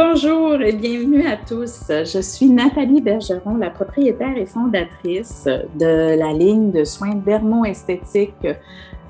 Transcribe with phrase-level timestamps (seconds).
[0.00, 1.86] Bonjour et bienvenue à tous.
[1.88, 8.46] Je suis Nathalie Bergeron, la propriétaire et fondatrice de la ligne de soins dermo-esthétiques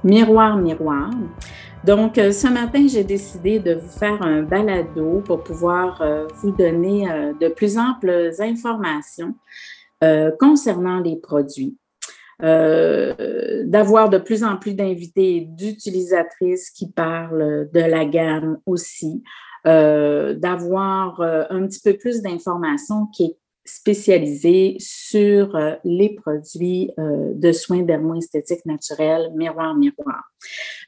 [0.02, 1.10] Miroir Miroir.
[1.84, 7.06] Donc, ce matin, j'ai décidé de vous faire un balado pour pouvoir euh, vous donner
[7.10, 9.34] euh, de plus amples informations
[10.02, 11.76] euh, concernant les produits.
[12.40, 19.22] d'avoir de plus en plus d'invités d'utilisatrices qui parlent de la gamme aussi,
[19.68, 23.36] euh, d'avoir euh, un petit peu plus d'informations qui est
[23.66, 30.22] spécialisée sur euh, les produits de soins dermo-esthétiques naturels miroir-miroir.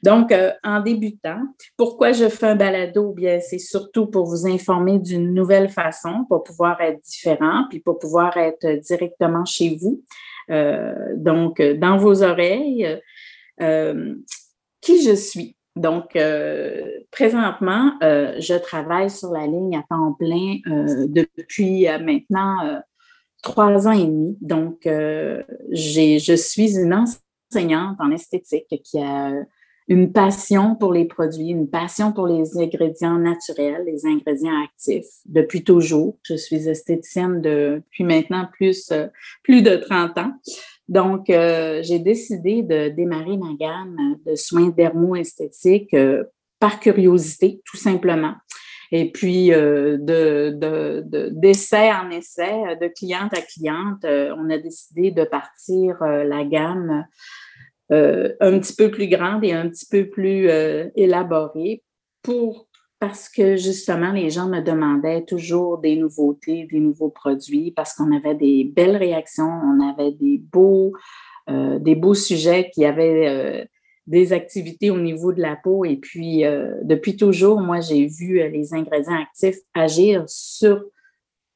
[0.01, 1.43] Donc, en débutant,
[1.77, 3.11] pourquoi je fais un balado?
[3.11, 7.99] Bien, c'est surtout pour vous informer d'une nouvelle façon, pour pouvoir être différent, puis pour
[7.99, 10.03] pouvoir être directement chez vous.
[11.17, 12.99] donc, dans vos oreilles,
[13.59, 15.55] qui je suis?
[15.75, 22.81] Donc, euh, présentement, euh, je travaille sur la ligne à temps plein euh, depuis maintenant
[23.41, 24.37] trois ans et demi.
[24.41, 29.31] Donc, je suis une enseignante en esthétique qui a
[29.87, 35.63] une passion pour les produits, une passion pour les ingrédients naturels, les ingrédients actifs depuis
[35.63, 36.17] toujours.
[36.23, 38.93] Je suis esthéticienne depuis maintenant plus,
[39.43, 40.33] plus de 30 ans.
[40.87, 46.23] Donc, euh, j'ai décidé de démarrer ma gamme de soins dermo-esthétiques euh,
[46.59, 48.33] par curiosité, tout simplement.
[48.91, 49.97] Et puis, euh,
[51.31, 57.05] d'essai de, en essai, de cliente à cliente, on a décidé de partir la gamme
[57.89, 60.49] un petit peu plus grande et un petit peu plus
[60.95, 61.83] élaborée
[62.21, 62.67] pour
[63.01, 68.15] parce que justement, les gens me demandaient toujours des nouveautés, des nouveaux produits, parce qu'on
[68.15, 70.93] avait des belles réactions, on avait des beaux,
[71.49, 73.65] euh, sujets qui avaient euh,
[74.05, 75.83] des activités au niveau de la peau.
[75.83, 80.83] Et puis, euh, depuis toujours, moi, j'ai vu les ingrédients actifs agir sur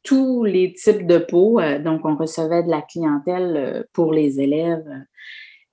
[0.02, 1.62] tous les types de peau.
[1.84, 4.90] donc, on recevait de la clientèle pour les élèves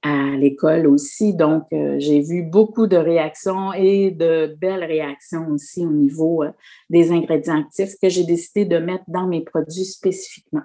[0.02, 1.34] à l'école aussi.
[1.34, 6.50] Donc, euh, j'ai vu beaucoup de réactions et de belles réactions aussi au niveau euh,
[6.90, 10.62] des ingrédients actifs que j'ai décidé de mettre dans mes produits spécifiquement.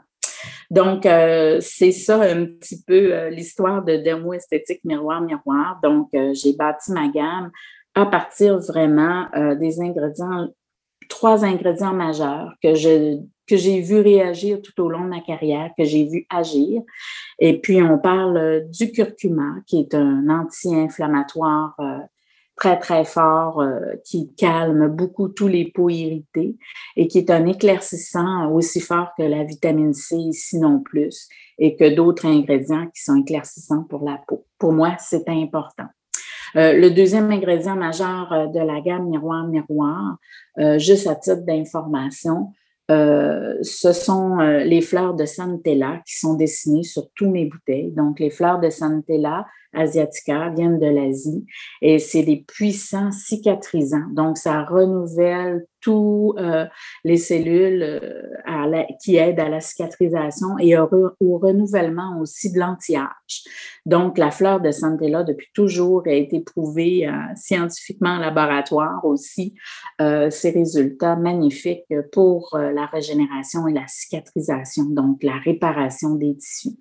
[0.72, 5.80] Donc, euh, c'est ça un petit peu l'histoire de Dermo Esthétique Miroir Miroir.
[5.84, 7.52] Donc, j'ai bâti ma gamme
[7.96, 9.28] à partir vraiment
[9.60, 10.50] des ingrédients,
[11.10, 12.76] trois ingrédients majeurs que
[13.48, 16.82] que j'ai vu réagir tout au long de ma carrière, que j'ai vu agir.
[17.40, 22.00] Et puis, on parle euh, du curcuma, qui est un anti-inflammatoire euh,
[22.56, 26.58] très, très fort, euh, qui calme beaucoup tous les peaux irritées
[26.96, 31.28] et qui est un éclaircissant aussi fort que la vitamine C, sinon plus,
[31.60, 34.46] et que d'autres ingrédients qui sont éclaircissants pour la peau.
[34.58, 35.88] Pour moi, c'est important.
[36.56, 40.18] le deuxième ingrédient majeur de la gamme miroir-miroir,
[40.78, 42.54] juste à titre d'information,
[42.90, 47.92] euh, ce sont euh, les fleurs de Santella qui sont dessinées sur tous mes bouteilles.
[47.92, 51.46] Donc, les fleurs de Santella asiatica viennent de l'Asie
[51.82, 54.08] et c'est des puissants cicatrisants.
[54.14, 56.66] Donc, ça renouvelle tous euh,
[57.04, 58.02] les cellules
[58.74, 60.88] euh, qui aident à la cicatrisation et au,
[61.38, 63.44] renouvellement aussi de l'anti-âge.
[63.86, 69.56] Donc, la fleur de Santella, depuis toujours, a été prouvée euh, scientifiquement en laboratoire aussi,
[70.00, 76.78] ses résultats magnifiques pour la régénération et la cicatrisation, donc la réparation des tissus.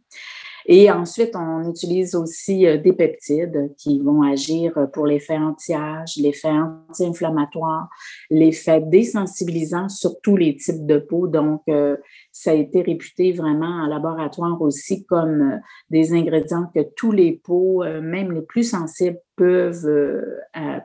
[0.68, 6.50] Et ensuite, on utilise aussi euh, des peptides qui vont agir pour l'effet anti-âge, l'effet
[6.50, 7.88] anti-inflammatoire,
[8.30, 11.28] l'effet désensibilisant sur tous les types de peau.
[11.28, 11.96] Donc, euh,
[12.32, 15.56] ça a été réputé vraiment en laboratoire aussi comme euh,
[15.90, 20.24] des ingrédients que tous les peaux, même les plus sensibles, peuvent,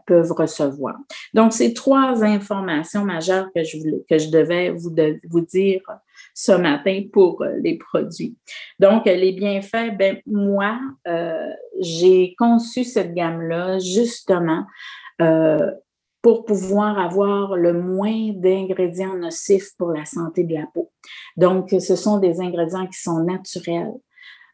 [0.06, 0.96] peuvent recevoir.
[1.34, 3.78] Donc, ces trois informations majeures que je,
[4.10, 4.94] que je devais vous,
[5.30, 5.82] vous dire
[6.34, 8.36] ce matin pour euh, les produits.
[8.80, 11.50] Donc, les bienfaits, ben, moi, euh,
[11.80, 14.66] j'ai conçu cette gamme-là justement
[15.22, 15.72] euh,
[16.22, 20.92] pour pouvoir avoir le moins d'ingrédients nocifs pour la santé de la peau.
[21.36, 23.94] Donc, ce sont des ingrédients qui sont naturels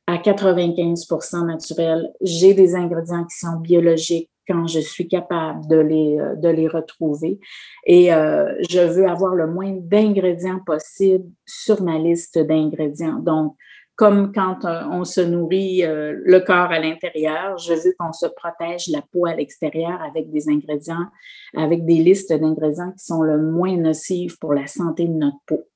[0.07, 2.09] à 95% naturels.
[2.21, 6.67] J'ai des ingrédients qui sont biologiques quand je suis capable de les, euh, de les
[6.67, 7.39] retrouver.
[7.85, 13.19] Et euh, je veux avoir le moins d'ingrédients possible sur ma liste d'ingrédients.
[13.19, 13.55] Donc,
[13.95, 18.87] comme quand euh, on se nourrit le corps à l'intérieur, je veux qu'on se protège
[18.89, 21.07] la peau à l'extérieur avec des ingrédients,
[21.55, 25.67] avec des listes d'ingrédients qui sont le moins nocifs pour la santé de notre peau.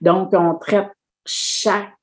[0.00, 0.90] Donc, on traite
[1.26, 1.94] chaque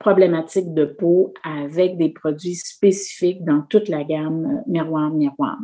[0.00, 5.58] problématiques de peau avec des produits spécifiques dans toute la gamme euh, miroir-miroir.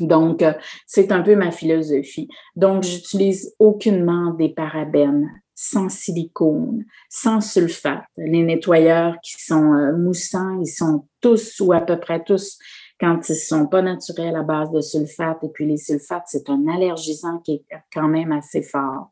[0.00, 0.42] Donc,
[0.86, 2.26] c'est un peu ma philosophie.
[2.56, 8.04] Donc, j'utilise aucunement des parabènes, sans silicone, sans sulfate.
[8.16, 12.58] Les nettoyeurs qui sont euh, moussants, ils sont tous ou à peu près tous
[12.98, 15.44] quand ils ne sont pas naturels à base de sulfate.
[15.44, 19.10] Et puis les sulfates, c'est un allergisant qui est quand même assez fort.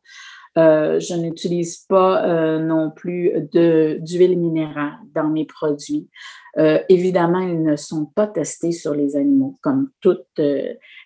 [0.57, 6.09] Euh, je n'utilise pas euh, non plus d'huile minérale dans mes produits.
[6.57, 10.17] Euh, évidemment, ils ne sont pas testés sur les animaux, comme tous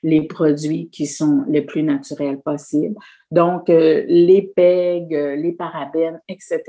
[0.02, 2.96] les produits qui sont les plus naturels possibles.
[3.30, 6.64] Donc, les PEG, les parabènes, etc.,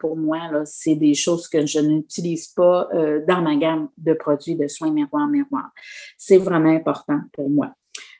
[0.00, 2.88] pour moi, c'est des choses que je n'utilise pas
[3.28, 5.70] dans ma gamme de produits de soins miroir-miroir.
[6.18, 7.74] C'est vraiment important pour moi.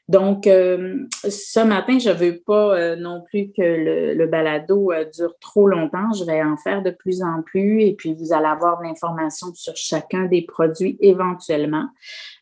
[0.09, 5.05] Donc, euh, ce matin, je ne veux pas euh, non plus que le, balado euh,
[5.13, 6.13] dure trop longtemps.
[6.17, 9.75] Je vais en faire de plus en plus et puis vous allez avoir l'information sur
[9.75, 11.89] chacun des produits éventuellement.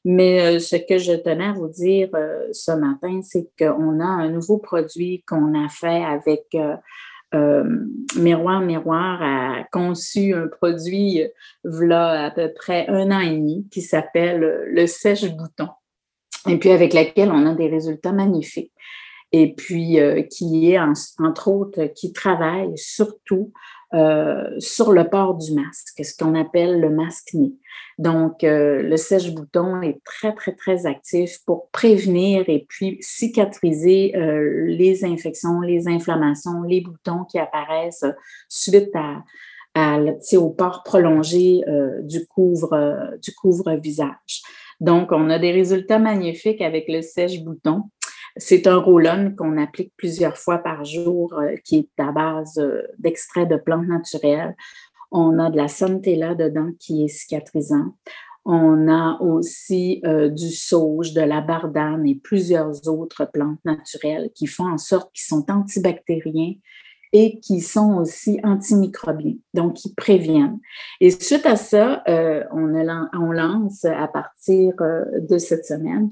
[0.04, 2.10] Mais ce que je tenais à vous dire
[2.52, 6.54] ce matin, c'est qu'on a un nouveau produit qu'on a fait avec
[8.16, 11.22] Miroir Miroir a conçu un produit
[11.64, 15.68] voilà à peu près un an et demi qui s'appelle le sèche-bouton
[16.48, 18.72] et puis avec laquelle on a des résultats magnifiques.
[19.32, 23.52] Et puis euh, qui est, entre autres, qui travaille surtout
[23.92, 27.52] euh, sur le port du masque, ce qu'on appelle le masque-nez.
[27.98, 35.04] Donc, euh, le sèche-bouton est très, très, très actif pour prévenir et puis cicatriser les
[35.04, 38.06] infections, les inflammations, les boutons qui apparaissent
[38.48, 38.92] suite
[39.74, 39.98] à,
[40.36, 41.62] au port prolongé
[42.02, 44.42] du couvre-visage.
[44.80, 47.84] Donc, on a des résultats magnifiques avec le sèche-bouton.
[48.36, 52.82] C'est un roll-on qu'on applique plusieurs fois par jour euh, qui est à base euh,
[52.98, 54.56] d'extraits de plantes naturelles.
[55.12, 57.94] On a de la Santella dedans qui est cicatrisant.
[58.44, 64.46] On a aussi euh, du sauge, de la bardane et plusieurs autres plantes naturelles qui
[64.46, 66.54] font en sorte qu'ils sont antibactériens
[67.14, 70.58] et qui sont aussi antimicrobiens, donc qui préviennent.
[71.00, 72.66] Et suite à ça, euh, on,
[73.30, 76.10] lance à partir euh, de cette semaine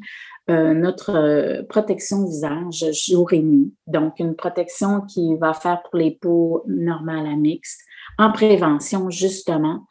[0.48, 3.74] euh, notre protection visage jour et nuit.
[3.88, 7.80] Donc, une protection qui va faire pour les peaux normales à mixtes,
[8.16, 9.86] en prévention justement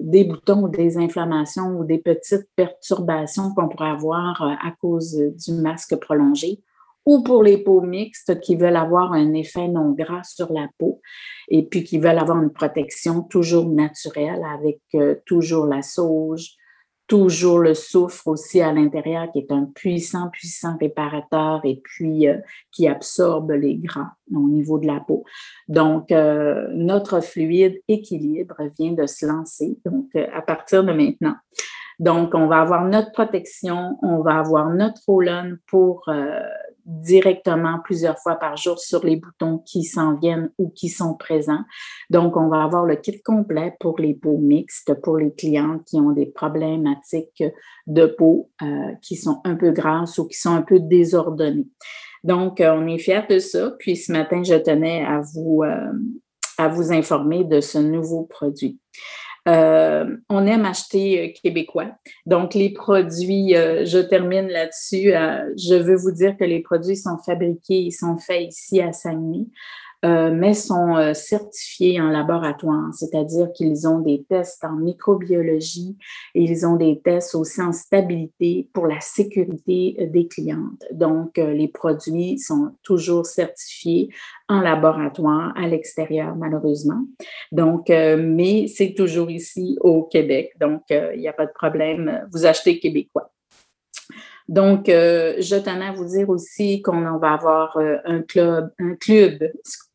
[0.00, 5.96] des boutons, des inflammations ou des petites perturbations qu'on pourrait avoir à cause du masque
[5.96, 6.62] prolongé
[7.08, 11.00] ou pour les peaux mixtes qui veulent avoir un effet non gras sur la peau
[11.48, 16.50] et puis qui veulent avoir une protection toujours naturelle avec euh, toujours la sauge,
[17.06, 22.36] toujours le soufre aussi à l'intérieur qui est un puissant, puissant réparateur et puis euh,
[22.72, 25.24] qui absorbe les gras au niveau de la peau.
[25.66, 31.36] Donc, euh, notre fluide équilibre vient de se lancer, donc à partir de maintenant.
[32.00, 36.08] Donc, on va avoir notre protection, on va avoir notre roll pour
[36.88, 41.62] directement plusieurs fois par jour sur les boutons qui s'en viennent ou qui sont présents.
[42.08, 45.96] Donc, on va avoir le kit complet pour les peaux mixtes, pour les clients qui
[45.96, 47.44] ont des problématiques
[47.86, 51.68] de peau euh, qui sont un peu grasses ou qui sont un peu désordonnées.
[52.24, 53.72] Donc, euh, on est fiers de ça.
[53.78, 55.92] Puis ce matin, je tenais à vous, euh,
[56.56, 58.80] à vous informer de ce nouveau produit.
[59.48, 61.90] Euh, on aime acheter euh, québécois.
[62.26, 65.12] Donc, les produits, euh, je termine là-dessus.
[65.56, 69.46] je veux vous dire que les produits sont fabriqués, ils sont faits ici à Saguenay.
[70.04, 75.96] Euh, mais sont euh, certifiés en laboratoire, c'est-à-dire qu'ils ont des tests en microbiologie
[76.36, 80.84] et ils ont des tests aussi en stabilité pour la sécurité euh, des clientes.
[80.92, 84.08] Donc, les produits sont toujours certifiés
[84.48, 87.02] en laboratoire à l'extérieur, malheureusement.
[87.50, 90.52] Donc, mais c'est toujours ici au Québec.
[90.60, 92.26] Donc, il n'y a pas de problème.
[92.32, 93.30] Vous achetez québécois.
[94.48, 98.94] Donc, euh, je tenais à vous dire aussi qu'on va avoir euh, un club, un
[98.94, 99.52] club,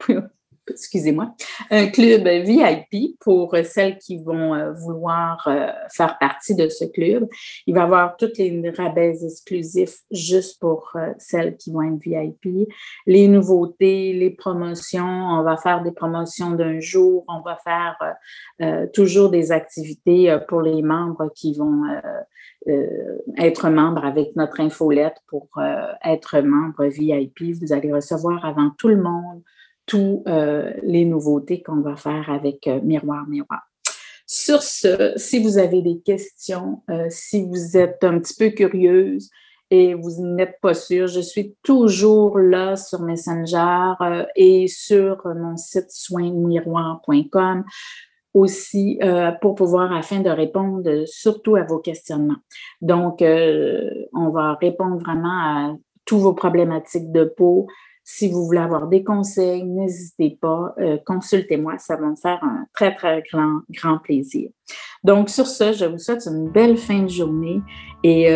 [0.70, 1.36] excusez-moi,
[1.70, 5.50] un club VIP pour celles qui vont euh, vouloir
[5.92, 7.28] faire partie de ce club.
[7.68, 12.70] Il va y avoir toutes les rabais exclusifs juste pour celles qui vont être VIP,
[13.06, 15.04] les nouveautés, les promotions.
[15.04, 17.26] On va faire des promotions d'un jour.
[17.28, 17.98] On va faire
[18.94, 21.84] toujours des activités pour les membres qui vont
[22.70, 27.54] euh, être membre avec notre infolette pour euh, être membre VIP.
[27.62, 29.42] Vous allez recevoir avant tout le monde
[29.86, 33.62] toutes euh, les nouveautés qu'on va faire avec Miroir Miroir.
[34.26, 39.30] Sur ce, si vous avez des questions, si vous êtes un petit peu curieuse
[39.74, 43.94] et vous n'êtes pas sûr, je suis toujours là sur Messenger
[44.36, 47.64] et sur mon site soinsmiroir.com.
[48.36, 52.42] aussi euh, pour pouvoir, afin de répondre surtout à vos questionnements.
[52.82, 55.76] Donc, euh, on va répondre vraiment à
[56.06, 57.68] tous vos problématiques de peau.
[58.04, 62.66] Si vous voulez avoir des conseils, n'hésitez pas, euh, consultez-moi, ça va me faire un
[62.74, 64.50] très, très grand, grand plaisir.
[65.04, 67.62] Donc, sur ce, je vous souhaite une belle fin de journée
[68.04, 68.30] et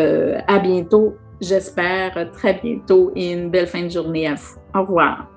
[0.47, 4.57] à bientôt, j'espère très bientôt et une belle fin de journée à vous.
[4.75, 5.36] Au revoir.